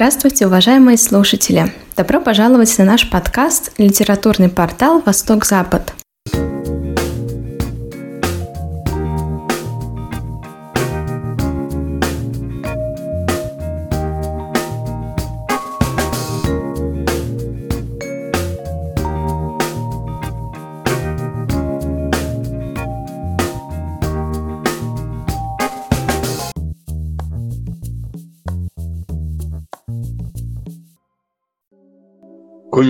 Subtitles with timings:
[0.00, 1.74] Здравствуйте, уважаемые слушатели!
[1.94, 5.92] Добро пожаловать на наш подкаст «Литературный портал Восток-Запад».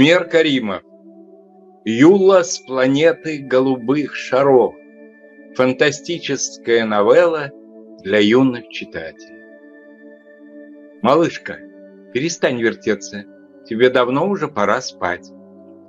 [0.00, 0.82] Кумер Каримов.
[1.84, 4.74] Юла с планеты голубых шаров.
[5.56, 7.50] Фантастическая новелла
[8.02, 9.44] для юных читателей.
[11.02, 11.58] Малышка,
[12.14, 13.26] перестань вертеться.
[13.66, 15.30] Тебе давно уже пора спать.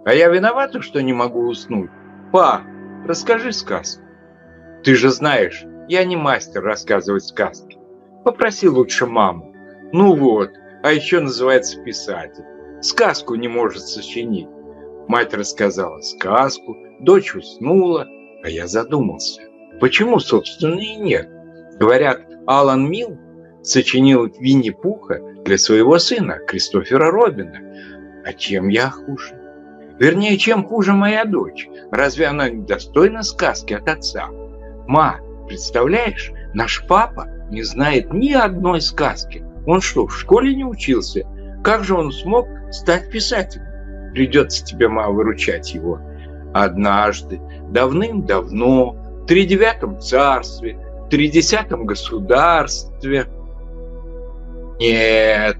[0.03, 1.89] А я виновата, что не могу уснуть.
[2.33, 2.63] Па,
[3.07, 4.03] расскажи сказку.
[4.83, 7.79] Ты же знаешь, я не мастер рассказывать сказки.
[8.25, 9.55] Попроси лучше маму.
[9.93, 10.49] Ну вот,
[10.83, 12.43] а еще называется писатель
[12.81, 14.47] сказку не может сочинить.
[15.07, 18.07] Мать рассказала сказку, дочь уснула,
[18.43, 19.41] а я задумался.
[19.79, 21.29] Почему, собственно, и нет?
[21.79, 23.17] Говорят, Алан Милл
[23.63, 27.59] сочинил Винни-Пуха для своего сына, Кристофера Робина.
[28.25, 29.35] А чем я хуже?
[29.99, 31.67] Вернее, чем хуже моя дочь?
[31.91, 34.29] Разве она не достойна сказки от отца?
[34.87, 39.43] Ма, представляешь, наш папа не знает ни одной сказки.
[39.67, 41.27] Он что, в школе не учился?
[41.63, 43.65] Как же он смог стать писателем?
[44.13, 45.99] Придется тебе, ма, выручать его.
[46.53, 53.25] Однажды, давным-давно, в тридевятом царстве, в тридесятом государстве...
[54.79, 55.57] Нет,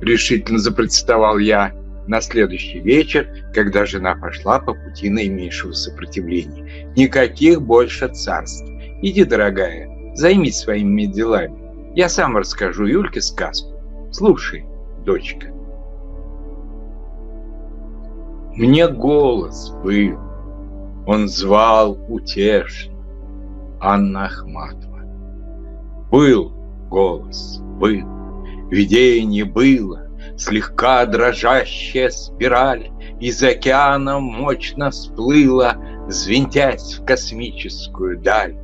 [0.00, 1.72] решительно запротестовал я
[2.06, 6.90] на следующий вечер, когда жена пошла по пути наименьшего сопротивления.
[6.96, 8.64] Никаких больше царств.
[9.02, 11.94] Иди, дорогая, займись своими делами.
[11.94, 13.78] Я сам расскажу Юльке сказку.
[14.10, 14.64] Слушай
[15.04, 15.48] дочка.
[18.54, 20.18] Мне голос был,
[21.06, 22.92] он звал утешно,
[23.80, 25.00] Анна Ахматова.
[26.10, 26.52] Был
[26.90, 32.90] голос, был, видение было, Слегка дрожащая спираль
[33.20, 35.76] Из океана мощно всплыла,
[36.08, 38.56] Звентясь в космическую даль.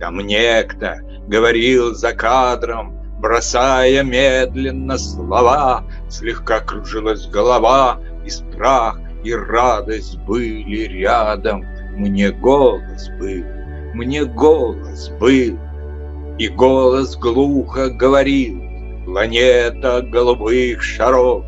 [0.00, 10.18] Там некто говорил за кадром, Бросая медленно слова, Слегка кружилась голова, И страх, и радость
[10.20, 11.64] были рядом.
[11.96, 13.44] Мне голос был,
[13.94, 15.58] мне голос был,
[16.38, 18.62] И голос глухо говорил,
[19.04, 21.44] Планета голубых шаров,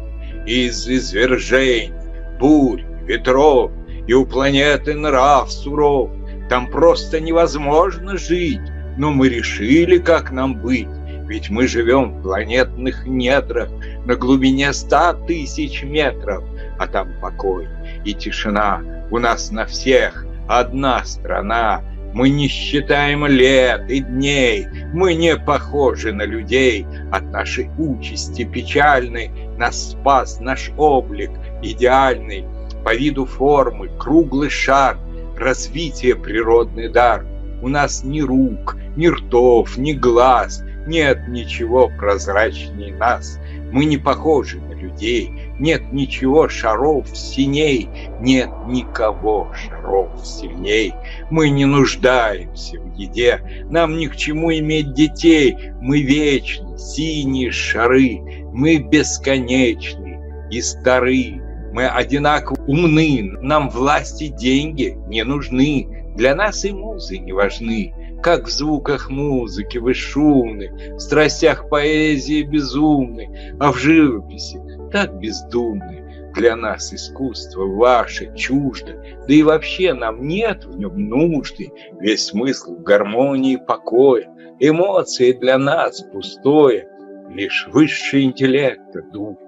[0.47, 1.93] Из извержений,
[2.41, 3.71] бурь, ветров,
[4.07, 6.11] И у планеты нрав суров,
[6.49, 8.61] Там просто невозможно жить,
[8.97, 10.89] Но мы решили, как нам быть,
[11.29, 13.69] ведь мы живем в планетных недрах
[14.09, 16.43] на глубине ста тысяч метров,
[16.79, 17.69] а там покой
[18.07, 18.83] и тишина.
[19.11, 21.83] У нас на всех одна страна.
[22.15, 26.87] Мы не считаем лет и дней, мы не похожи на людей.
[27.13, 31.31] От нашей участи печальной нас спас наш облик
[31.63, 32.47] идеальный.
[32.87, 34.97] По виду формы круглый шар,
[35.37, 37.27] развитие природный дар.
[37.61, 43.39] У нас ни рук, ни ртов, ни глаз, нет ничего прозрачней нас.
[43.71, 45.33] Мы не похожи на людей.
[45.59, 47.89] Нет ничего шаров синей.
[48.21, 50.95] Нет никого шаров сильней.
[51.31, 53.67] Мы не нуждаемся в еде.
[53.71, 55.57] Нам ни к чему иметь детей.
[55.81, 58.21] Мы вечны, синие шары.
[58.53, 61.43] Мы бесконечны и стары.
[61.73, 63.33] Мы одинаково умны.
[63.43, 66.07] Нам власти деньги не нужны.
[66.17, 67.93] Для нас и музы не важны
[68.23, 74.61] как в звуках музыки вы шумны, в страстях поэзии безумны, а в живописи
[74.93, 76.05] так бездумны.
[76.35, 81.73] Для нас искусство ваше чуждо, да и вообще нам нет в нем нужды.
[82.01, 84.29] Весь смысл в гармонии покоя,
[84.61, 86.89] эмоции для нас пустое,
[87.31, 89.39] лишь высший интеллект дух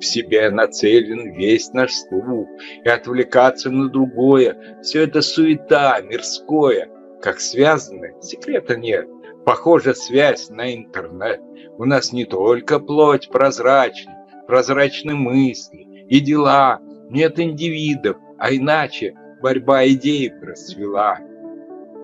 [0.00, 2.48] в себе нацелен весь наш слух,
[2.84, 6.88] и отвлекаться на другое– все это суета мирское–
[7.22, 9.08] как связаны, секрета нет.
[9.46, 11.40] Похожа связь на интернет.
[11.78, 16.80] У нас не только плоть прозрачна, прозрачны мысли и дела.
[17.10, 21.18] Нет индивидов, а иначе борьба идей расцвела.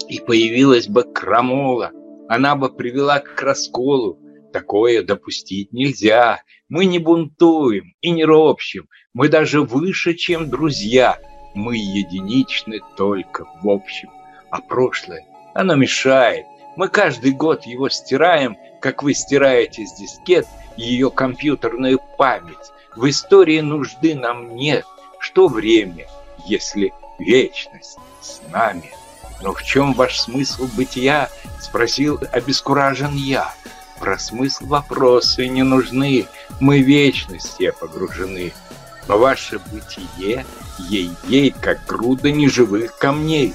[0.09, 1.91] И появилась бы крамола,
[2.29, 4.21] она бы привела к расколу.
[4.53, 6.43] Такое допустить нельзя.
[6.69, 8.89] Мы не бунтуем и не ропщим.
[9.13, 11.19] Мы даже выше, чем друзья.
[11.55, 14.11] Мы единичны только в общем
[14.51, 15.25] а прошлое,
[15.55, 16.47] оно мешает.
[16.77, 20.47] Мы каждый год его стираем, как вы стираете с дискет
[20.77, 22.73] ее компьютерную память.
[22.95, 24.85] В истории нужды нам нет.
[25.19, 26.07] Что время,
[26.45, 28.91] если вечность с нами?
[29.43, 31.29] Но в чем ваш смысл бытия?
[31.61, 33.53] Спросил обескуражен я.
[33.99, 36.27] Про смысл вопросы не нужны,
[36.61, 38.53] мы вечности погружены.
[39.09, 40.47] Но ваше бытие
[40.79, 43.55] ей-ей, как груда неживых камней.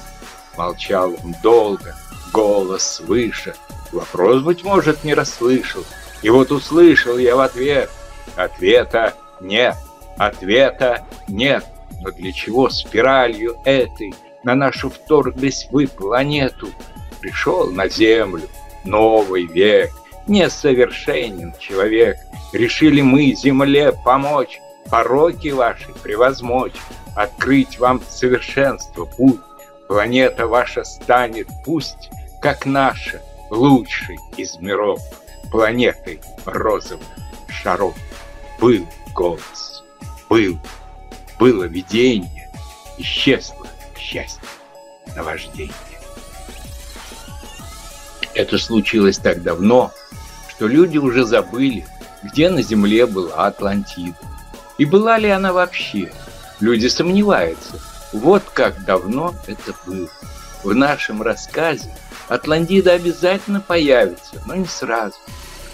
[0.56, 1.94] Молчал он долго,
[2.32, 3.54] голос выше.
[3.92, 5.84] Вопрос, быть может, не расслышал.
[6.22, 7.90] И вот услышал я в ответ.
[8.36, 9.76] Ответа нет,
[10.16, 11.64] ответа нет.
[12.00, 16.68] Но для чего спиралью этой на нашу вторглись вы планету?
[17.20, 18.48] Пришел на Землю
[18.84, 19.90] новый век,
[20.26, 22.16] несовершенен человек.
[22.52, 24.60] Решили мы Земле помочь,
[24.90, 26.74] пороки ваши превозмочь,
[27.16, 29.40] открыть вам совершенство путь.
[29.88, 32.10] Планета ваша станет, пусть,
[32.40, 33.20] как наша,
[33.50, 35.00] лучшей из миров,
[35.50, 37.06] планетой розовых
[37.48, 37.94] шаров.
[38.60, 39.84] Был голос,
[40.28, 40.58] был,
[41.38, 42.50] было видение,
[42.98, 43.66] исчезло
[43.98, 44.42] счастье,
[45.14, 45.72] наваждение.
[48.34, 49.92] Это случилось так давно,
[50.48, 51.86] что люди уже забыли,
[52.22, 54.16] где на Земле была Атлантида.
[54.78, 56.12] И была ли она вообще?
[56.60, 57.80] Люди сомневаются.
[58.14, 60.08] Вот как давно это было.
[60.62, 61.90] В нашем рассказе
[62.28, 65.16] Атлантида обязательно появится, но не сразу.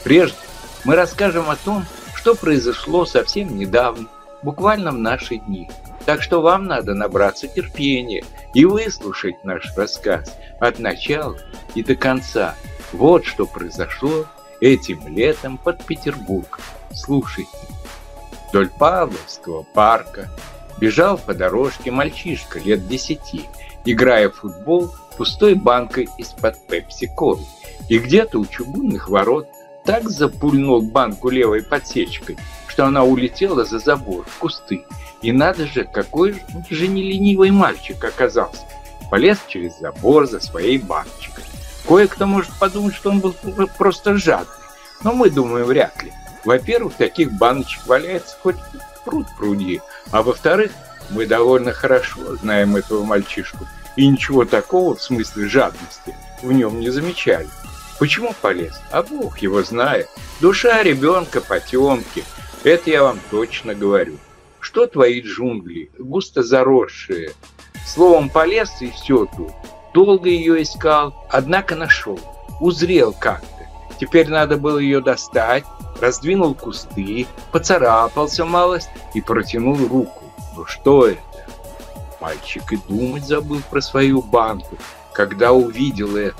[0.04, 0.38] Прежде
[0.84, 1.84] мы расскажем о том,
[2.14, 4.08] что произошло совсем недавно,
[4.42, 5.70] буквально в наши дни.
[6.06, 11.36] Так что вам надо набраться терпения и выслушать наш рассказ от начала
[11.75, 12.54] и до конца.
[12.93, 14.25] Вот что произошло
[14.62, 16.60] этим летом под Петербургом.
[16.94, 17.50] Слушайте.
[18.48, 20.31] Вдоль Павловского парка
[20.81, 23.44] бежал по дорожке мальчишка лет десяти,
[23.85, 27.44] играя в футбол пустой банкой из-под пепси-колы.
[27.88, 29.49] И где-то у чугунных ворот
[29.85, 34.85] так запульнул банку левой подсечкой, что она улетела за забор в кусты.
[35.23, 38.62] И надо же, какой же не ленивый мальчик оказался.
[39.11, 41.44] Полез через забор за своей баночкой.
[41.87, 43.35] Кое-кто может подумать, что он был
[43.77, 44.55] просто жадный.
[45.03, 46.12] Но мы думаем, вряд ли.
[46.44, 48.56] Во-первых, таких баночек валяется хоть
[49.05, 49.81] пруд пруди.
[50.11, 50.73] А во-вторых,
[51.11, 53.67] мы довольно хорошо знаем этого мальчишку.
[53.97, 57.49] И ничего такого, в смысле жадности, в нем не замечали.
[57.99, 58.81] Почему полез?
[58.91, 60.08] А Бог его знает.
[60.41, 62.25] Душа ребенка потемки.
[62.64, 64.17] Это я вам точно говорю.
[64.58, 67.32] Что твои джунгли, густо заросшие?
[67.87, 69.53] Словом, полез и все тут.
[69.93, 72.19] Долго ее искал, однако нашел.
[72.61, 73.67] Узрел как-то.
[73.99, 75.64] Теперь надо было ее достать,
[76.00, 80.25] раздвинул кусты, поцарапался малость и протянул руку.
[80.56, 81.20] Ну что это?
[82.20, 84.76] Мальчик и думать забыл про свою банку,
[85.12, 86.37] когда увидел это.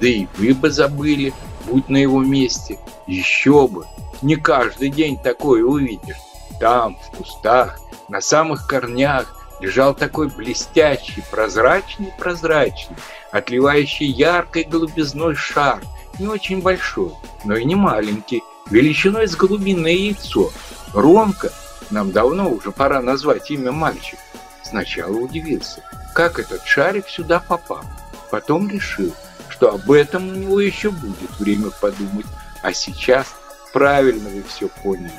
[0.00, 1.32] Да и вы бы забыли,
[1.66, 2.78] будь на его месте.
[3.06, 3.86] Еще бы,
[4.20, 6.16] не каждый день такое увидишь.
[6.58, 7.78] Там, в кустах,
[8.08, 12.96] на самых корнях, лежал такой блестящий, прозрачный-прозрачный,
[13.30, 15.80] отливающий яркой голубизной шар,
[16.18, 17.12] не очень большой,
[17.44, 20.50] но и не маленький, величиной с голубиное яйцо.
[20.92, 21.52] Ромка,
[21.90, 24.22] нам давно уже пора назвать имя мальчика,
[24.62, 25.82] сначала удивился,
[26.14, 27.84] как этот шарик сюда попал.
[28.30, 29.14] Потом решил,
[29.48, 32.26] что об этом у него еще будет время подумать,
[32.62, 33.26] а сейчас
[33.72, 35.12] правильно вы все поняли.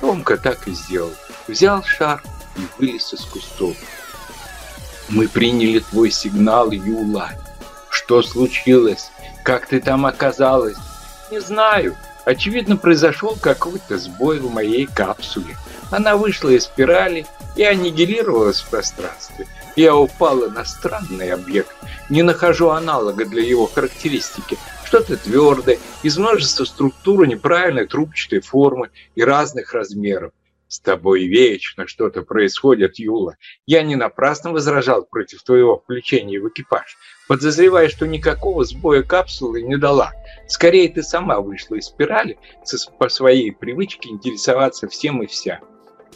[0.00, 1.12] Ромка так и сделал.
[1.46, 2.22] Взял шар
[2.56, 3.76] и вылез из кустов.
[5.08, 7.30] Мы приняли твой сигнал, Юла.
[7.90, 9.10] Что случилось?
[9.44, 10.76] Как ты там оказалась?
[11.30, 11.96] Не знаю.
[12.24, 15.56] Очевидно, произошел какой-то сбой в моей капсуле.
[15.90, 17.26] Она вышла из спирали
[17.56, 19.46] и аннигилировалась в пространстве.
[19.76, 21.74] Я упала на странный объект.
[22.08, 29.24] Не нахожу аналога для его характеристики что-то твердое, из множества структур неправильной трубчатой формы и
[29.24, 30.32] разных размеров.
[30.74, 33.36] С тобой вечно что-то происходит, Юла.
[33.64, 36.96] Я не напрасно возражал против твоего включения в экипаж,
[37.28, 40.10] подозревая, что никакого сбоя капсулы не дала.
[40.48, 42.38] Скорее, ты сама вышла из спирали
[42.98, 45.60] по своей привычке интересоваться всем и вся.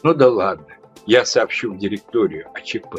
[0.03, 0.67] Ну да ладно,
[1.07, 2.97] я сообщу в директорию о ЧП.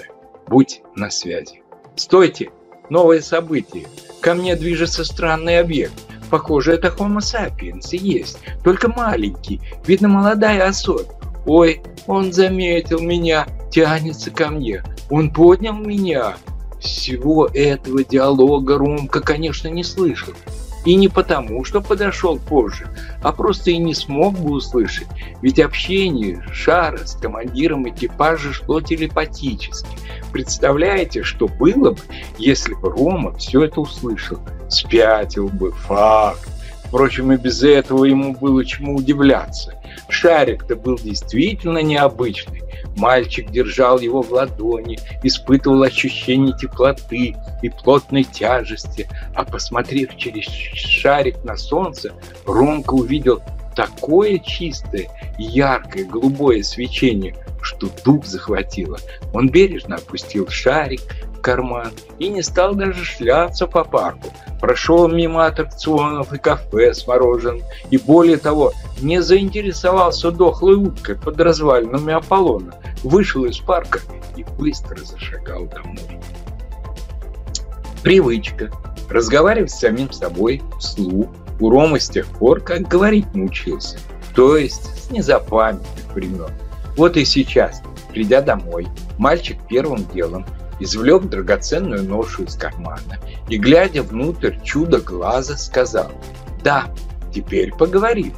[0.48, 1.62] Будь на связи.
[1.98, 2.52] Стойте!
[2.90, 3.86] Новое событие.
[4.22, 5.92] Ко мне движется странный объект.
[6.32, 9.60] Похоже, это Homo sapiens и есть, только маленький.
[9.86, 11.19] Видно, молодая особь.
[11.50, 14.84] Ой, он заметил меня, тянется ко мне.
[15.10, 16.36] Он поднял меня.
[16.80, 20.36] Всего этого диалога Ромка, конечно, не слышал.
[20.86, 22.88] И не потому, что подошел позже,
[23.24, 25.08] а просто и не смог бы услышать.
[25.42, 29.90] Ведь общение шара с командиром экипажа шло телепатически.
[30.32, 32.00] Представляете, что было бы,
[32.38, 34.38] если бы Рома все это услышал?
[34.70, 36.48] Спятил бы, факт.
[36.90, 39.76] Впрочем, и без этого ему было чему удивляться.
[40.10, 42.64] Шарик-то был действительно необычный.
[42.98, 51.44] Мальчик держал его в ладони, испытывал ощущение теплоты и плотной тяжести, а посмотрев через шарик
[51.44, 52.12] на солнце,
[52.48, 53.44] Ромка увидел
[53.76, 58.98] такое чистое яркое голубое свечение, что дух захватило.
[59.32, 61.02] Он бережно опустил шарик
[61.42, 64.28] карман и не стал даже шляться по парку.
[64.60, 71.40] Прошел мимо аттракционов и кафе с мороженым, и более того, не заинтересовался дохлой уткой под
[71.40, 74.00] развалинами Аполлона, вышел из парка
[74.36, 76.20] и быстро зашагал домой.
[78.04, 78.72] Привычка.
[79.10, 81.28] Разговаривать с самим собой вслух
[81.60, 83.98] у Ромы с тех пор, как говорить научился,
[84.36, 86.52] то есть с незапамятных времен.
[86.96, 87.82] Вот и сейчас,
[88.12, 90.46] придя домой, мальчик первым делом
[90.80, 93.18] извлек драгоценную ношу из кармана
[93.50, 96.12] и, глядя внутрь чудо глаза, сказал
[96.64, 96.86] «Да,
[97.34, 98.34] теперь поговорим.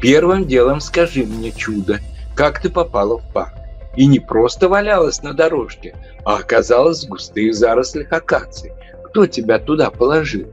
[0.00, 2.00] Первым делом скажи мне, чудо,
[2.34, 3.54] как ты попала в парк?
[3.96, 8.72] И не просто валялась на дорожке, а оказалась в густых зарослях акаций.
[9.06, 10.46] Кто тебя туда положил?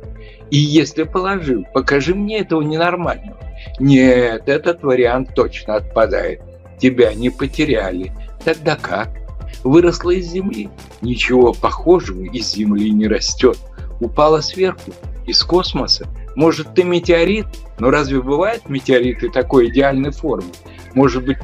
[0.49, 3.37] И если положил, покажи мне этого ненормального.
[3.79, 6.41] Нет, этот вариант точно отпадает.
[6.79, 8.11] Тебя не потеряли.
[8.43, 9.09] Тогда как?
[9.63, 10.69] Выросла из земли?
[11.01, 13.57] Ничего похожего из земли не растет.
[13.99, 14.91] Упала сверху?
[15.25, 16.07] Из космоса?
[16.35, 17.47] Может, ты метеорит?
[17.79, 20.49] Но разве бывают метеориты такой идеальной формы?
[20.93, 21.37] Может быть,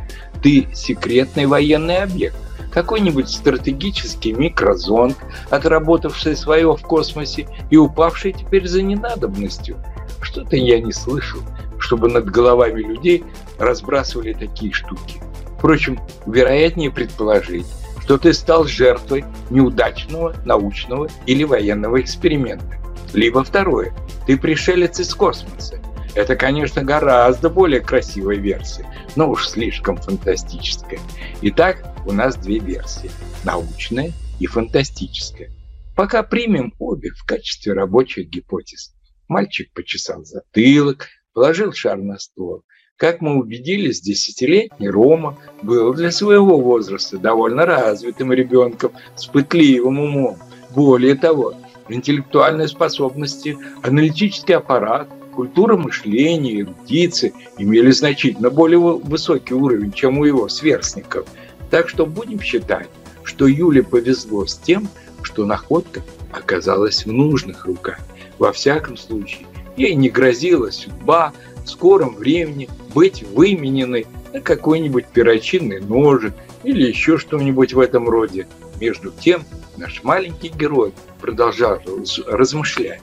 [0.43, 2.35] ты секретный военный объект?
[2.71, 5.17] Какой-нибудь стратегический микрозонд,
[5.49, 9.77] отработавший свое в космосе и упавший теперь за ненадобностью?
[10.21, 11.41] Что-то я не слышал,
[11.79, 13.23] чтобы над головами людей
[13.57, 15.21] разбрасывали такие штуки.
[15.57, 17.65] Впрочем, вероятнее предположить,
[18.11, 22.77] что ты стал жертвой неудачного научного или военного эксперимента.
[23.13, 23.93] Либо второе,
[24.27, 25.79] ты пришелец из космоса.
[26.13, 30.99] Это, конечно, гораздо более красивая версия, но уж слишком фантастическая.
[31.41, 33.09] Итак, у нас две версии–
[33.45, 35.49] научная и фантастическая.
[35.95, 38.93] Пока примем обе в качестве рабочих гипотез.
[39.29, 42.65] Мальчик почесал затылок, положил шар на стол.
[43.01, 50.37] Как мы убедились, десятилетний Рома был для своего возраста довольно развитым ребенком с пытливым умом.
[50.75, 51.55] Более того,
[51.89, 60.47] интеллектуальные способности, аналитический аппарат, культура мышления, эрудиции имели значительно более высокий уровень, чем у его
[60.47, 61.25] сверстников.
[61.71, 62.87] Так что будем считать,
[63.23, 64.87] что Юле повезло с тем,
[65.23, 67.97] что находка оказалась в нужных руках.
[68.37, 75.79] Во всяком случае, ей не грозила судьба в скором времени быть вымененной на какой-нибудь перочинный
[75.79, 78.47] ножик или еще что-нибудь в этом роде.
[78.79, 79.43] Между тем,
[79.77, 81.79] наш маленький герой продолжал
[82.27, 83.01] размышлять.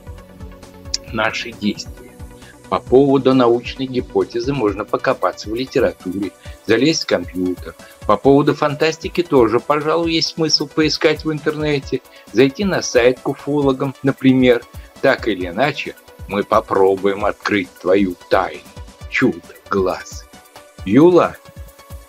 [1.12, 2.08] Наши действия.
[2.68, 6.32] По поводу научной гипотезы можно покопаться в литературе,
[6.66, 7.74] залезть в компьютер.
[8.06, 13.94] По поводу фантастики тоже, пожалуй, есть смысл поискать в интернете, зайти на сайт к уфологам,
[14.02, 14.62] например.
[15.00, 15.94] Так или иначе,
[16.28, 18.60] мы попробуем открыть твою тайну.
[19.10, 20.24] Чудо, глаз.
[20.84, 21.36] Юла,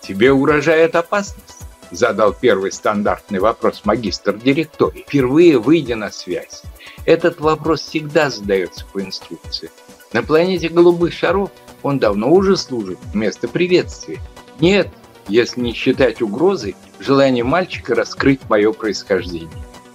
[0.01, 1.59] тебе угрожает опасность?
[1.91, 6.61] Задал первый стандартный вопрос магистр директории, впервые выйдя на связь.
[7.05, 9.71] Этот вопрос всегда задается по инструкции.
[10.13, 11.49] На планете голубых шаров
[11.81, 14.19] он давно уже служит вместо приветствия.
[14.59, 14.89] Нет,
[15.27, 19.49] если не считать угрозой, желание мальчика раскрыть мое происхождение.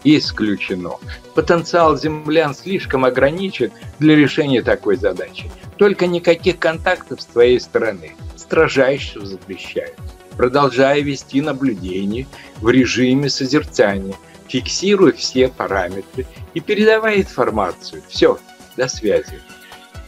[0.04, 0.98] Исключено.
[1.34, 5.50] Потенциал землян слишком ограничен для решения такой задачи.
[5.78, 8.12] Только никаких контактов с твоей стороны.
[8.36, 9.96] Строжайше запрещают.
[10.36, 14.16] Продолжая вести наблюдение в режиме созерцания,
[14.48, 18.02] фиксируя все параметры и передавая информацию.
[18.08, 18.38] Все,
[18.76, 19.40] до связи.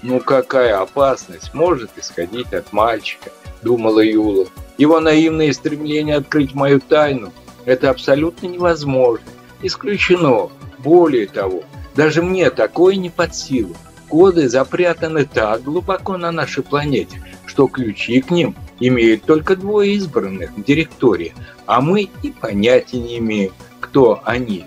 [0.03, 3.31] Ну какая опасность может исходить от мальчика,
[3.63, 4.47] думала Юла.
[4.77, 7.33] Его наивное стремление открыть мою тайну–
[7.65, 9.27] это абсолютно невозможно.
[9.63, 10.51] Исключено.
[10.79, 13.75] Более того, даже мне такое не под силу.
[14.09, 20.53] Коды запрятаны так глубоко на нашей планете, что ключи к ним имеют только двое избранных
[20.53, 21.35] в директории,
[21.65, 24.67] а мы и понятия не имеем, кто они.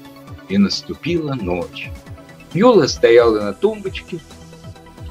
[0.50, 1.89] И наступила ночь.
[2.53, 4.19] Юла стояла на тумбочке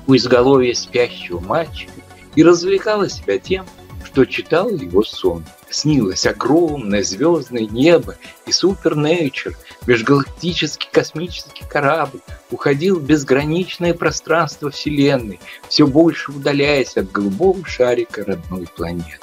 [0.08, 1.92] у изголовья спящего мальчика
[2.34, 3.64] и развлекала себя тем,
[4.04, 5.44] что читал его сон.
[5.70, 9.56] Снилось огромное звездное небо и супернейчер,
[9.86, 12.20] межгалактический космический корабль,
[12.50, 19.18] уходил в безграничное пространство Вселенной, все больше удаляясь от голубого шарика родной планеты.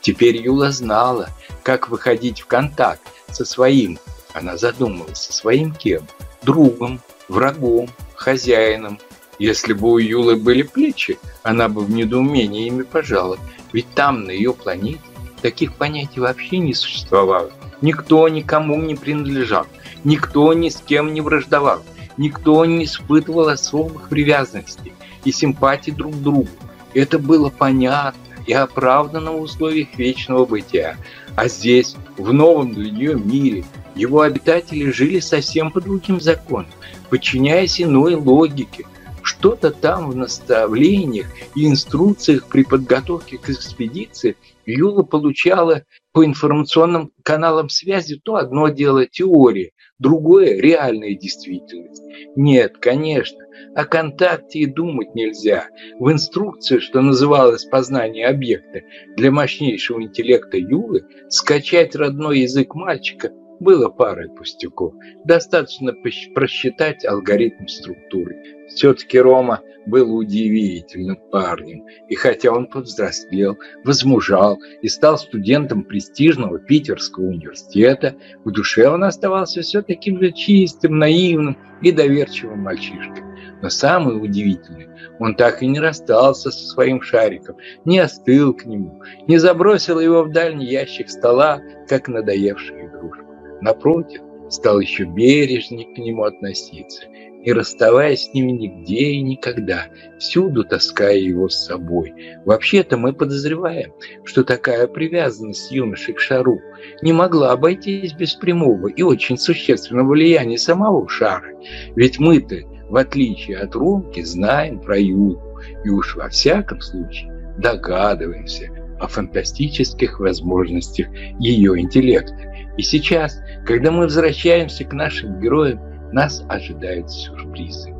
[0.00, 1.30] Теперь Юла знала,
[1.62, 3.98] как выходить в контакт со своим,
[4.32, 6.06] она задумалась, со своим кем?
[6.42, 8.98] Другом, врагом, хозяином.
[9.38, 13.38] Если бы у Юлы были плечи, она бы в недоумении ими пожала,
[13.72, 15.00] ведь там, на ее планете,
[15.44, 17.50] таких понятий вообще не существовало.
[17.82, 19.66] Никто никому не принадлежал,
[20.02, 21.82] никто ни с кем не враждовал,
[22.16, 26.48] никто не испытывал особых привязанностей и симпатий друг к другу.
[26.94, 30.96] Это было понятно и оправдано в условиях вечного бытия.
[31.36, 36.70] А здесь, в новом для нее мире, его обитатели жили совсем по другим законам,
[37.10, 38.86] подчиняясь иной логике.
[39.24, 41.26] Что-то там в наставлениях
[41.56, 49.06] и инструкциях при подготовке к экспедиции Юла получала по информационным каналам связи то одно дело
[49.06, 52.02] теория, другое– реальная действительность.
[52.36, 53.38] Нет, конечно,
[53.74, 55.68] о контакте и думать нельзя.
[55.98, 58.82] В инструкции, что называлось «Познание объекта»,
[59.16, 63.30] для мощнейшего интеллекта Юлы скачать родной язык мальчика
[63.60, 64.94] было парой пустяков.
[65.24, 65.92] Достаточно
[66.34, 68.36] просчитать алгоритм структуры.
[68.68, 71.84] Все-таки Рома был удивительным парнем.
[72.08, 79.62] И хотя он повзрослел, возмужал и стал студентом престижного Питерского университета, в душе он оставался
[79.62, 83.22] все таким же чистым, наивным и доверчивым мальчишкой.
[83.62, 89.02] Но самое удивительное, он так и не расстался со своим шариком, не остыл к нему,
[89.26, 93.23] не забросил его в дальний ящик стола, как надоевшую игрушку.
[93.64, 99.86] Напротив, стал еще бережнее к нему относиться, не расставаясь с ними нигде и никогда,
[100.18, 102.12] всюду таская его с собой.
[102.44, 103.94] Вообще-то мы подозреваем,
[104.24, 106.60] что такая привязанность юноши к шару
[107.00, 111.48] не могла обойтись без прямого и очень существенного влияния самого шара.
[111.96, 112.56] Ведь мы-то,
[112.90, 115.40] в отличие от Ромки, знаем про Юлу
[115.86, 118.68] и уж во всяком случае догадываемся
[119.00, 121.06] о фантастических возможностях
[121.38, 122.53] ее интеллекта.
[122.76, 125.80] И сейчас, когда мы возвращаемся к нашим героям,
[126.12, 127.94] нас ожидают сюрпризы.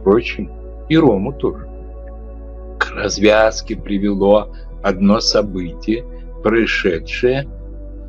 [0.00, 0.50] Впрочем,
[0.88, 1.66] и Рому тоже.
[2.78, 6.04] К развязке привело одно событие,
[6.42, 7.46] происшедшее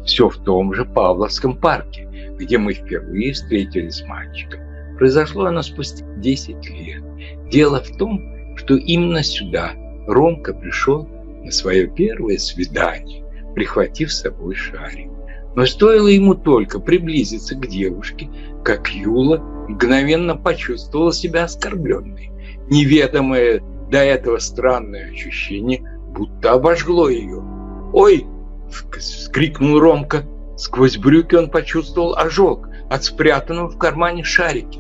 [0.06, 4.62] все в том же Павловском парке, где мы впервые встретились с мальчиком.
[4.98, 7.04] Произошло оно спустя 10 лет.
[7.50, 9.72] Дело в том, что именно сюда
[10.08, 11.08] Ромка пришел
[11.44, 13.24] на свое первое свидание,
[13.56, 15.12] прихватив с собой шарик.
[15.60, 18.30] Но стоило ему только приблизиться к девушке,
[18.64, 22.32] как Юла мгновенно почувствовала себя оскорбленной.
[22.70, 25.84] Неведомое до этого странное ощущение
[26.16, 27.44] будто обожгло ее.
[27.92, 28.26] «Ой!»–
[28.98, 30.24] вскрикнул Ромка.
[30.56, 34.80] Сквозь брюки он почувствовал ожог от спрятанного в кармане шарики.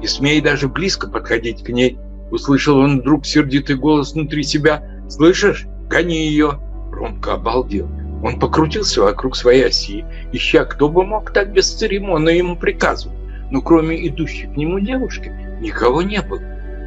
[0.00, 2.00] Не смея даже близко подходить к ней,
[2.32, 4.82] услышал он вдруг сердитый голос внутри себя.
[5.08, 5.68] «Слышишь?
[5.88, 6.58] Гони ее!»
[6.90, 7.86] Ромка обалдел.
[8.26, 13.16] Он покрутился вокруг своей оси, ища, кто бы мог так бесцеремонно ему приказывать.
[13.52, 15.28] Но кроме идущей к нему девушки,
[15.60, 16.40] никого не было.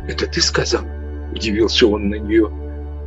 [0.06, 0.82] «Это ты сказал?»–
[1.34, 2.52] удивился он на нее.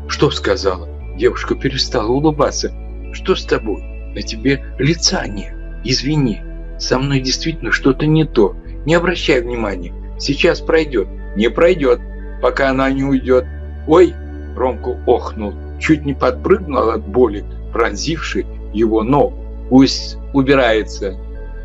[0.08, 2.72] «Что сказала?» Девушка перестала улыбаться.
[3.12, 3.82] «Что с тобой?
[4.14, 5.52] На тебе лица нет.
[5.84, 6.40] Извини,
[6.78, 8.56] со мной действительно что-то не то.
[8.86, 9.92] Не обращай внимания.
[10.18, 11.06] Сейчас пройдет.
[11.36, 12.00] Не пройдет,
[12.40, 13.44] пока она не уйдет.
[13.86, 14.14] Ой!»
[14.56, 19.36] Ромку охнул, чуть не подпрыгнул от боли, пронзивший его ногу.
[19.70, 21.16] Пусть убирается.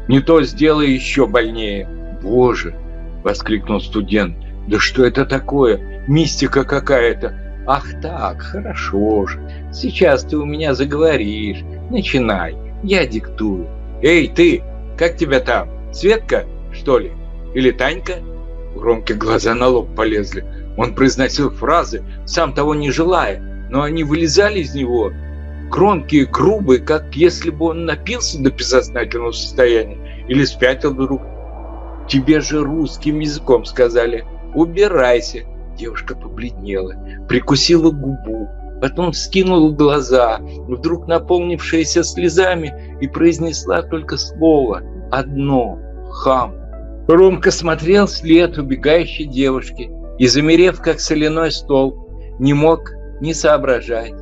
[0.07, 1.87] Не то сделай еще больнее.
[2.21, 2.75] Боже!
[3.23, 4.37] Воскликнул студент.
[4.67, 6.05] Да что это такое?
[6.07, 7.37] Мистика какая-то.
[7.67, 9.39] Ах так, хорошо же.
[9.73, 11.63] Сейчас ты у меня заговоришь.
[11.89, 12.55] Начинай.
[12.83, 13.67] Я диктую.
[14.01, 14.63] Эй, ты!
[14.97, 15.69] Как тебя там?
[15.93, 17.11] Светка, что ли?
[17.53, 18.13] Или Танька?
[18.75, 20.45] У Ромки глаза на лоб полезли.
[20.77, 23.39] Он произносил фразы, сам того не желая,
[23.69, 25.11] но они вылезали из него
[25.69, 31.21] громкие, грубые, как если бы он напился до бессознательного состояния или спятил вдруг.
[32.07, 35.39] Тебе же русским языком сказали «убирайся».
[35.77, 36.95] Девушка побледнела,
[37.27, 38.49] прикусила губу,
[38.81, 45.79] потом скинула глаза, вдруг наполнившиеся слезами, и произнесла только слово одно
[46.11, 46.55] «хам».
[47.07, 54.13] Ромка смотрел вслед убегающей девушки и, замерев как соляной стол, не мог ни соображать,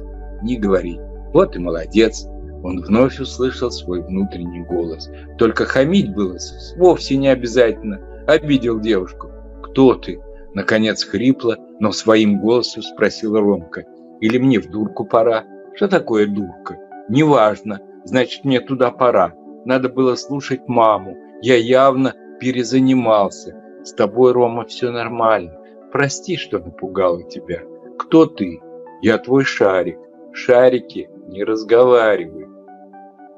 [0.44, 1.00] ни говорить.
[1.36, 2.26] Вот и молодец.
[2.64, 5.10] Он вновь услышал свой внутренний голос.
[5.38, 6.38] Только хамить было
[6.78, 8.00] вовсе не обязательно.
[8.26, 9.30] Обидел девушку.
[9.62, 10.22] «Кто ты?»
[10.54, 13.84] Наконец хрипло, но своим голосом спросила Ромка.
[14.22, 15.44] «Или мне в дурку пора?»
[15.76, 16.78] Что такое дурка?
[17.10, 19.34] Неважно, значит мне туда пора.
[19.66, 21.18] Надо было слушать маму.
[21.42, 23.62] Я явно перезанимался.
[23.84, 25.52] С тобой, Рома, все нормально.
[25.92, 27.64] Прости, что напугала тебя.
[28.00, 28.62] Кто ты?
[29.02, 30.00] Я твой шарик.
[30.32, 32.50] Шарики не разговаривают.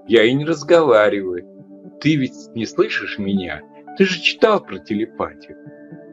[0.08, 1.46] Я и не разговариваю.
[2.02, 3.62] Ты ведь не слышишь меня?
[3.98, 5.58] Ты же читал про телепатию.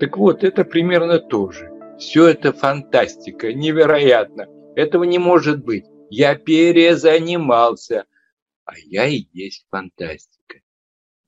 [0.00, 1.70] Так вот, это примерно то же.
[1.98, 4.46] Все это фантастика, невероятно.
[4.74, 5.84] Этого не может быть.
[6.10, 8.06] Я перезанимался.
[8.64, 10.60] А я и есть фантастика.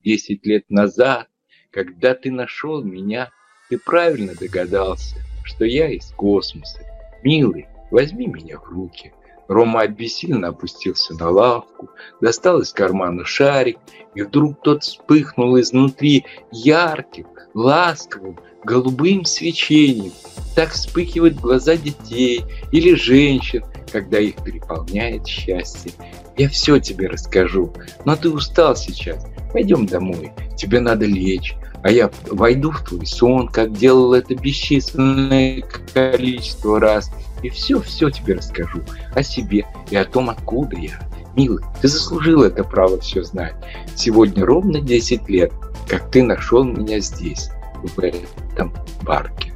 [0.00, 1.28] Десять лет назад,
[1.70, 3.30] когда ты нашел меня,
[3.68, 6.80] ты правильно догадался, что я из космоса.
[7.22, 9.12] Милый, возьми меня в руки.
[9.48, 13.78] Рома обессиленно опустился на лавку, достал из кармана шарик,
[14.14, 20.12] и вдруг тот вспыхнул изнутри ярким, ласковым, голубым свечением.
[20.54, 25.92] Так вспыхивают глаза детей или женщин, когда их переполняет счастье.
[26.36, 27.72] Я все тебе расскажу,
[28.04, 29.26] но ты устал сейчас.
[29.52, 31.54] Пойдем домой, тебе надо лечь,
[31.86, 35.62] а я войду в твой сон, как делал это бесчисленное
[35.94, 37.12] количество раз,
[37.44, 38.80] и все-все тебе расскажу
[39.14, 40.98] о себе и о том, откуда я.
[41.36, 43.54] Милый, ты заслужил это право все знать.
[43.94, 45.52] Сегодня ровно 10 лет,
[45.86, 47.50] как ты нашел меня здесь,
[47.84, 49.52] в этом парке.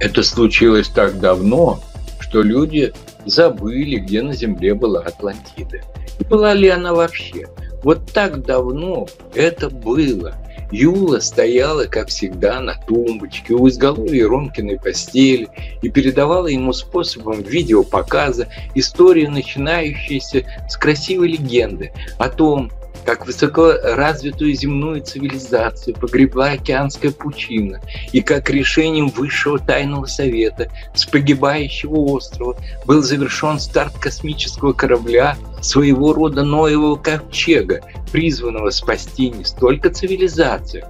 [0.00, 1.78] Это случилось так давно,
[2.18, 2.92] что люди
[3.26, 5.82] забыли, где на Земле была Атлантида.
[6.28, 7.46] Была ли она вообще?
[7.84, 10.34] Вот так давно это было.
[10.70, 15.48] Юла стояла, как всегда, на тумбочке у изголовья Ромкиной постели
[15.82, 22.70] и передавала ему способом видеопоказа историю, начинающуюся с красивой легенды о том,
[23.06, 27.80] как высокоразвитую земную цивилизацию погребла океанская пучина,
[28.12, 36.12] и как решением Высшего Тайного Совета с погибающего острова был завершен старт космического корабля, своего
[36.12, 37.80] рода Ноевого ковчега,
[38.12, 40.84] призванного спасти не столько цивилизацию,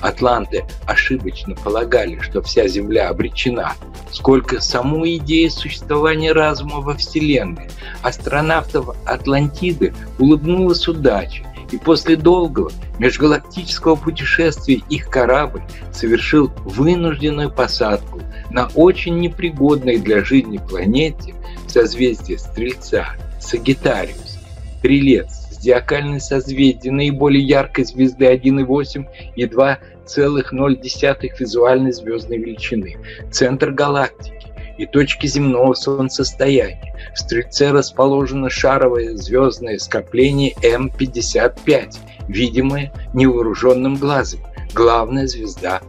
[0.00, 3.74] Атланты ошибочно полагали, что вся Земля обречена,
[4.12, 7.68] сколько саму идею существования разума во Вселенной.
[8.02, 18.68] Астронавтов Атлантиды улыбнулась удача, и после долгого межгалактического путешествия их корабль совершил вынужденную посадку на
[18.74, 21.34] очень непригодной для жизни планете
[21.66, 23.08] созвездие Стрельца,
[23.40, 24.38] Сагитариус,
[24.78, 32.96] Стрелец, зодиакальное созвездие наиболее яркой звезды 1,8 и 2,0 визуальной звездной величины,
[33.30, 34.46] центр галактики
[34.78, 36.94] и точки земного солнцестояния.
[37.18, 41.96] В Стрельце расположено шаровое звездное скопление М-55,
[42.28, 44.38] видимое невооруженным глазом,
[44.72, 45.80] главная звезда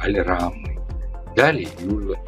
[0.00, 0.78] Альрамы.
[1.36, 2.18] Далее Юля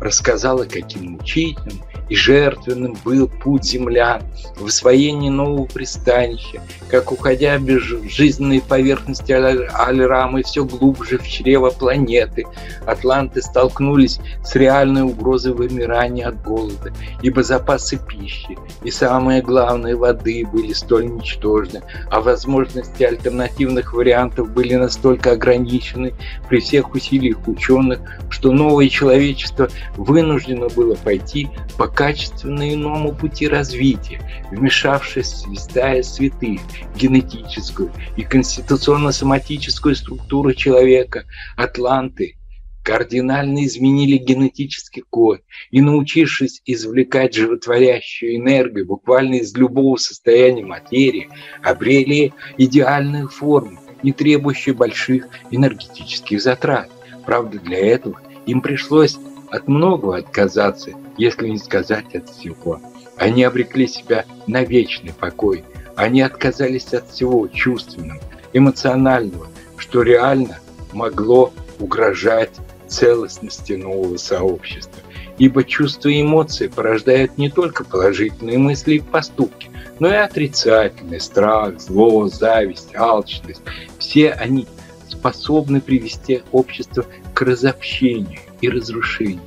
[0.00, 4.22] рассказала, каким мучительным и жертвенным был путь землян
[4.56, 12.46] в освоении нового пристанища, как, уходя без жизненной поверхности Альрамы все глубже в чрево планеты,
[12.86, 16.92] атланты столкнулись с реальной угрозой вымирания от голода,
[17.22, 24.74] ибо запасы пищи и, самое главное, воды были столь ничтожны, а возможности альтернативных вариантов были
[24.74, 26.14] настолько ограничены
[26.48, 34.20] при всех усилиях ученых, что новое человечество вынуждено было пойти по качественно иному пути развития,
[34.52, 36.60] вмешавшись в святая святых,
[36.94, 41.24] генетическую и конституционно-соматическую структуру человека,
[41.56, 42.36] атланты,
[42.84, 45.40] кардинально изменили генетический код
[45.72, 51.28] и, научившись извлекать животворящую энергию буквально из любого состояния материи,
[51.64, 56.88] обрели идеальную форму, не требующую больших энергетических затрат.
[57.26, 59.18] Правда, для этого им пришлось
[59.50, 62.80] от многого отказаться, если не сказать от всего.
[63.16, 65.64] Они обрекли себя на вечный покой.
[65.96, 68.20] Они отказались от всего чувственного,
[68.52, 70.60] эмоционального, что реально
[70.92, 72.52] могло угрожать
[72.86, 75.02] целостности нового сообщества.
[75.38, 81.80] Ибо чувства и эмоции порождают не только положительные мысли и поступки, но и отрицательные, страх,
[81.80, 83.62] зло, зависть, алчность.
[83.98, 84.66] Все они
[85.08, 87.04] способны привести общество
[87.34, 89.40] к разобщению и разрушению.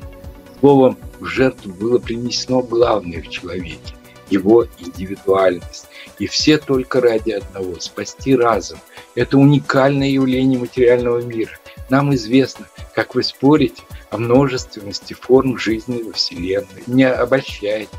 [0.60, 3.96] Словом, в жертву было принесено главное в человеке–
[4.32, 5.88] его индивидуальность.
[6.18, 8.80] И все только ради одного– спасти разум.
[9.16, 11.52] Это уникальное явление материального мира.
[11.90, 16.84] Нам известно, как вы спорите о множественности форм жизни во Вселенной.
[16.88, 17.90] Не обольщайтесь.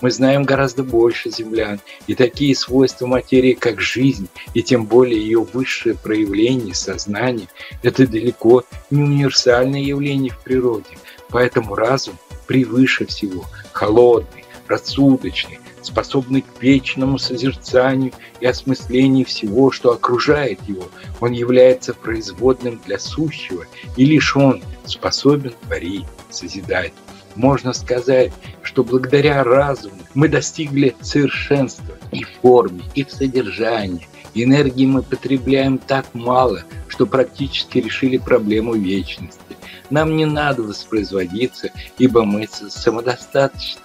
[0.00, 5.46] Мы знаем гораздо больше землян, и такие свойства материи, как жизнь, и тем более ее
[5.52, 7.46] высшее проявление, сознание,
[7.84, 10.98] это далеко не универсальное явление в природе.
[11.28, 12.18] Поэтому разум
[12.52, 20.84] превыше всего, холодный, рассудочный, способный к вечному созерцанию и осмыслению всего, что окружает его.
[21.22, 23.64] Он является производным для сущего,
[23.96, 26.92] и лишь он способен творить, созидать.
[27.36, 34.06] Можно сказать, что благодаря разуму мы достигли совершенства и в форме, и в содержании.
[34.34, 39.51] Энергии мы потребляем так мало, что практически решили проблему вечности.
[39.90, 43.80] Нам не надо воспроизводиться, ибо мы самодостаточны.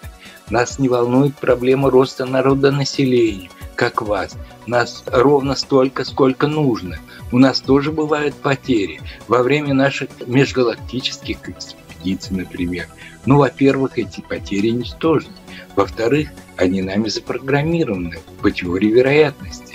[0.50, 4.38] Нас не волнует проблема роста народонаселения, как вас.
[4.66, 6.98] Нас ровно столько, сколько нужно.
[7.34, 9.02] У нас тоже бывают потери.
[9.28, 12.88] Во время наших межгалактических экспедиций, например.
[13.26, 15.34] Ну, во-первых, эти потери ничтожны.
[15.76, 19.67] Во-вторых, они нами запрограммированы по теории вероятности.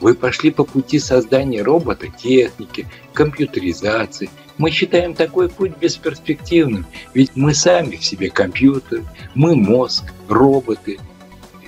[0.00, 7.54] Вы пошли по пути создания робота, техники, компьютеризации, мы считаем такой путь бесперспективным, ведь мы
[7.54, 9.02] сами в себе компьютер,
[9.34, 10.98] мы мозг, роботы,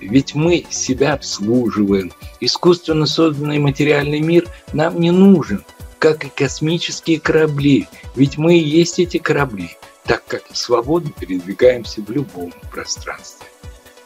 [0.01, 2.13] ведь мы себя обслуживаем.
[2.41, 5.65] Искусственно созданный материальный мир нам не нужен,
[5.99, 9.71] как и космические корабли, ведь мы и есть эти корабли,
[10.05, 13.47] так как свободно передвигаемся в любом пространстве.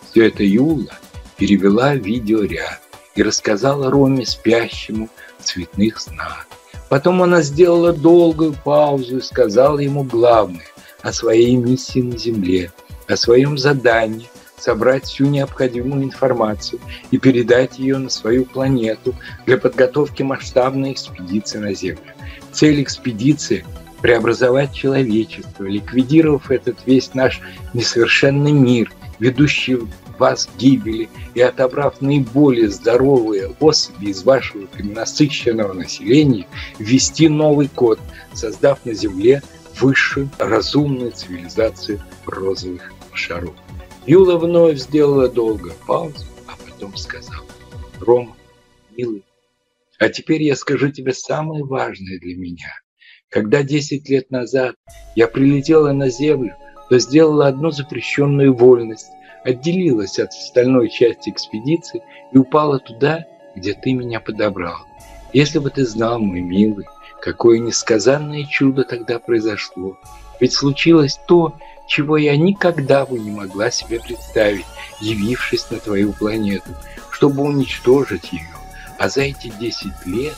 [0.09, 0.97] Все это Юла
[1.37, 2.86] перевела видеоряд
[3.16, 5.09] и рассказала Роме спящему
[5.42, 6.46] цветных снах.
[6.88, 10.66] Потом она сделала долгую паузу и сказала ему главное
[11.02, 12.70] о своей миссии на Земле,
[13.09, 20.22] о своем задании собрать всю необходимую информацию и передать ее на свою планету для подготовки
[20.22, 22.12] масштабной экспедиции на Землю.
[22.52, 23.64] Цель экспедиции–
[24.00, 27.40] преобразовать человечество, ликвидировав этот весь наш
[27.74, 29.79] несовершенный мир, ведущий
[30.18, 36.46] вас гибели и отобрав наиболее здоровые особи из вашего перенасыщенного населения,
[36.79, 37.98] ввести новый код,
[38.33, 39.42] создав на Земле
[39.81, 43.55] высшую разумную цивилизацию розовых шаров.
[44.07, 47.44] Юла вновь сделала долго паузу, а потом сказала,
[48.00, 48.37] «Рома,
[48.96, 49.24] милый,
[49.98, 52.72] а теперь я скажу тебе самое важное для меня.
[53.31, 54.76] Когда 10 лет назад
[55.14, 56.55] я прилетела на Землю,
[56.88, 59.09] то сделала одну запрещенную вольность,
[59.46, 64.78] отделилась от остальной части экспедиции и упала туда, где ты меня подобрал.
[65.32, 66.87] Если бы ты знал, мой милый,
[67.20, 69.96] какое несказанное чудо тогда произошло.
[70.40, 71.54] Ведь случилось то,
[71.87, 74.66] чего я никогда бы не могла себе представить,
[75.00, 76.70] явившись на твою планету,
[77.11, 78.48] чтобы уничтожить ее.
[78.98, 80.35] А за эти 10 лет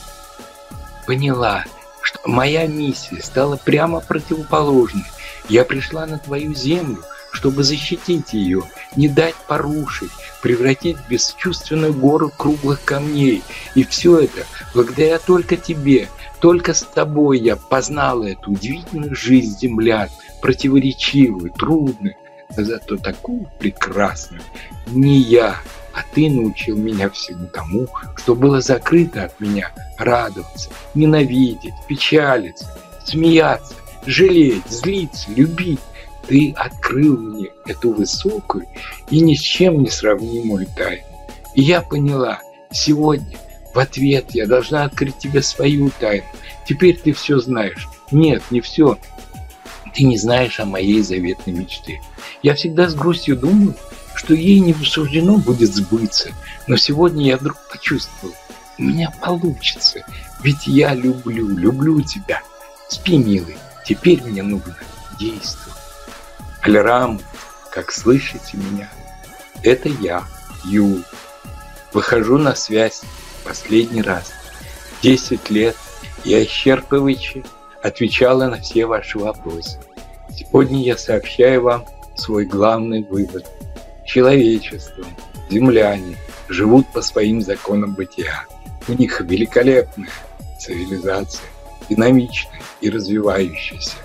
[1.07, 1.65] поняла,
[2.03, 5.05] что моя миссия стала прямо противоположной.
[5.49, 8.63] Я пришла на твою землю, чтобы защитить ее,
[8.95, 10.11] не дать порушить,
[10.41, 13.43] превратить в бесчувственную гору круглых камней.
[13.75, 20.09] И все это благодаря только тебе, только с тобой я познала эту удивительную жизнь землян,
[20.41, 22.15] противоречивую, трудную,
[22.55, 24.41] но зато такую прекрасную.
[24.87, 25.57] Не я,
[25.93, 32.65] а ты научил меня всему тому, что было закрыто от меня, радоваться, ненавидеть, печалиться,
[33.05, 35.79] смеяться, жалеть, злиться, любить,
[36.29, 38.67] ты открыл мне эту высокую
[39.09, 41.03] и ни с чем не сравнимую тайну.
[41.55, 42.39] И я поняла,
[42.71, 43.35] сегодня
[43.73, 46.27] в ответ я должна открыть тебе свою тайну.
[46.67, 47.89] Теперь ты все знаешь.
[48.11, 48.99] Нет, не все.
[49.95, 51.99] Ты не знаешь о моей заветной мечте.
[52.43, 53.73] Я всегда с грустью думаю,
[54.13, 56.29] что ей не суждено будет сбыться.
[56.67, 58.35] Но сегодня я вдруг почувствовал,
[58.77, 60.03] у меня получится.
[60.43, 62.43] Ведь я люблю, люблю тебя.
[62.87, 64.77] Спи, милый, теперь мне нужно
[65.19, 65.78] действовать.
[66.61, 67.21] Альрам,
[67.71, 68.89] как слышите меня?
[69.63, 70.23] Это я,
[70.65, 71.03] Юл.
[71.93, 73.01] Выхожу на связь
[73.45, 74.33] последний раз.
[75.01, 75.77] Десять лет
[76.25, 77.45] я исчерпывающе
[77.81, 79.79] отвечала на все ваши вопросы.
[80.35, 83.45] Сегодня я сообщаю вам свой главный вывод.
[84.05, 85.05] Человечество,
[85.49, 86.17] земляне
[86.49, 88.43] живут по своим законам бытия.
[88.89, 90.09] У них великолепная
[90.59, 91.45] цивилизация,
[91.89, 93.95] динамичная и развивающаяся.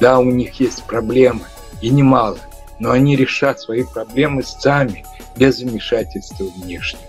[0.00, 1.42] Да, у них есть проблемы–
[1.80, 2.38] и немало,
[2.78, 5.04] но они решат свои проблемы сами,
[5.36, 7.02] без вмешательства внешнего.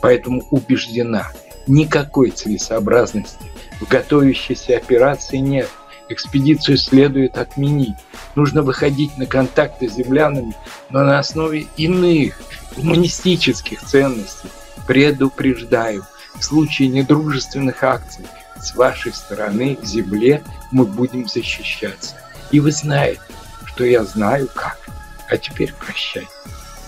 [0.00, 1.28] Поэтому убеждена,
[1.66, 3.46] никакой целесообразности
[3.80, 5.68] в готовящейся операции нет.
[6.08, 7.96] Экспедицию следует отменить.
[8.34, 10.54] Нужно выходить на контакты с землянами,
[10.90, 12.40] но на основе иных
[12.76, 14.50] гуманистических ценностей.
[14.86, 18.26] Предупреждаю, в случае недружественных акций
[18.60, 22.16] с вашей стороны к земле мы будем защищаться.
[22.50, 23.20] И вы знаете,
[23.74, 24.78] что я знаю как.
[25.28, 26.28] А теперь прощай,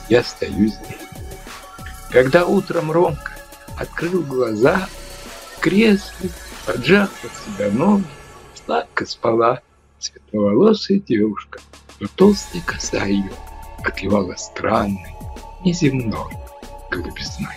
[0.09, 1.09] я стою здесь.
[2.11, 3.33] Когда утром Ромка
[3.77, 4.89] открыл глаза,
[5.61, 6.31] кресле,
[6.65, 8.05] поджав под себя ноги,
[8.65, 9.61] сладко спала
[9.99, 11.59] светловолосая девушка,
[11.99, 13.33] но толстая коса ее
[13.83, 15.15] отливала странной,
[15.65, 16.37] неземной
[16.91, 17.57] голубизной.